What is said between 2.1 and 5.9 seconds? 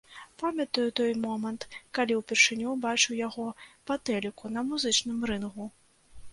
ўпершыню ўбачыў яго па тэліку на музычным рынгу.